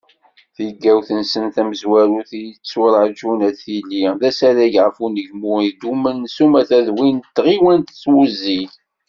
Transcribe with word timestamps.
Tigawt-nsen 0.55 1.45
tamezwarut 1.55 2.29
i 2.39 2.41
yetturaǧun 2.47 3.39
ad 3.49 3.55
tili, 3.61 4.03
d 4.19 4.21
asarag 4.29 4.73
ɣef 4.83 4.97
unegmu 5.05 5.53
idumen 5.69 6.19
s 6.35 6.37
umata 6.45 6.79
d 6.85 6.87
win 6.97 7.15
n 7.21 7.25
tɣiwant 7.37 7.95
s 8.03 8.03
wuzzig. 8.11 8.71